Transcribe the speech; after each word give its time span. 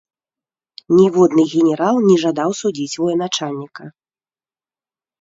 Ніводны 0.99 1.43
генерал 1.53 1.95
не 2.09 2.17
жадаў 2.23 2.57
судзіць 2.63 2.99
военачальніка. 3.05 3.83